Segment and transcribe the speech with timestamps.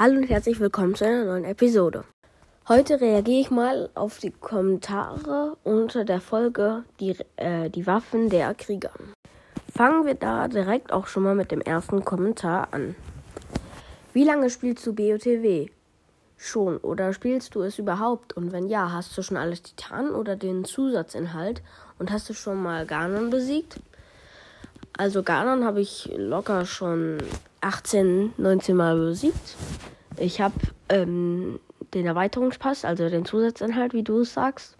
[0.00, 2.04] Hallo und herzlich willkommen zu einer neuen Episode.
[2.68, 8.54] Heute reagiere ich mal auf die Kommentare unter der Folge Die, äh, die Waffen der
[8.54, 8.92] Krieger.
[9.74, 12.94] Fangen wir da direkt auch schon mal mit dem ersten Kommentar an.
[14.12, 15.66] Wie lange spielst du BOTW?
[16.36, 18.36] Schon oder spielst du es überhaupt?
[18.36, 21.60] Und wenn ja, hast du schon alle Titanen oder den Zusatzinhalt?
[21.98, 23.80] Und hast du schon mal Ganon besiegt?
[24.96, 27.18] Also Ganon habe ich locker schon
[27.60, 29.56] 18, 19 Mal besiegt.
[30.16, 30.54] Ich habe
[30.88, 31.60] ähm,
[31.94, 34.76] den Erweiterungspass, also den Zusatzinhalt, wie du es sagst.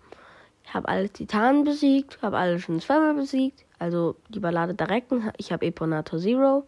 [0.65, 3.65] Ich habe alle Titanen besiegt, habe alle schon zweimal besiegt.
[3.79, 5.31] Also die Ballade der Recken.
[5.39, 6.67] Ich habe Eponator Zero.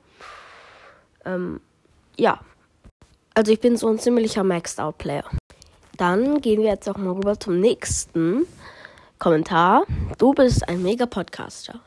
[1.24, 1.60] Ähm,
[2.16, 2.40] ja.
[3.34, 5.24] Also ich bin so ein ziemlicher Maxed-Out-Player.
[5.96, 8.46] Dann gehen wir jetzt auch mal rüber zum nächsten
[9.18, 9.84] Kommentar.
[10.18, 11.80] Du bist ein mega Podcaster.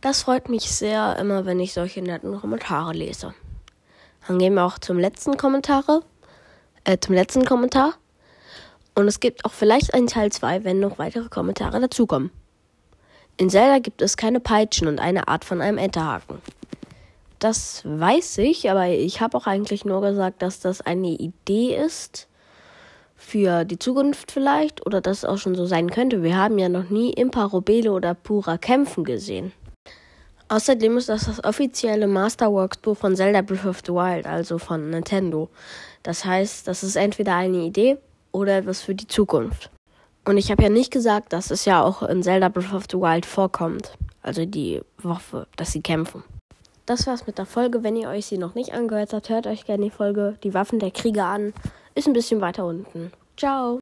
[0.00, 3.34] Das freut mich sehr immer, wenn ich solche netten Kommentare lese.
[4.28, 6.02] Dann gehen wir auch zum letzten Kommentare,
[6.84, 7.94] äh, zum letzten Kommentar.
[8.94, 12.30] Und es gibt auch vielleicht einen Teil 2, wenn noch weitere Kommentare dazukommen.
[13.38, 16.42] In Zelda gibt es keine Peitschen und eine Art von einem Enterhaken.
[17.38, 22.28] Das weiß ich, aber ich habe auch eigentlich nur gesagt, dass das eine Idee ist
[23.16, 26.22] für die Zukunft vielleicht oder dass es auch schon so sein könnte.
[26.22, 29.52] Wir haben ja noch nie Impa Robele oder Pura kämpfen gesehen.
[30.48, 34.90] Außerdem ist das das offizielle Masterworks Buch von Zelda Breath of the Wild, also von
[34.90, 35.50] Nintendo.
[36.02, 37.98] Das heißt, das ist entweder eine Idee
[38.32, 39.70] oder etwas für die Zukunft.
[40.24, 42.96] Und ich habe ja nicht gesagt, dass es ja auch in Zelda Breath of the
[42.96, 43.92] Wild vorkommt.
[44.22, 46.22] Also die Waffe, dass sie kämpfen.
[46.86, 47.82] Das war's mit der Folge.
[47.82, 50.78] Wenn ihr euch sie noch nicht angehört habt, hört euch gerne die Folge Die Waffen
[50.78, 51.52] der Krieger an.
[51.94, 53.12] Ist ein bisschen weiter unten.
[53.36, 53.76] Ciao.